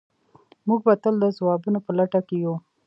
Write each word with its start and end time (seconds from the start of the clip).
موږ 0.67 0.79
به 0.85 0.93
تل 1.03 1.15
د 1.23 1.25
ځوابونو 1.37 1.79
په 1.85 1.91
لټه 1.97 2.19
کې 2.27 2.37
یو. 2.43 2.55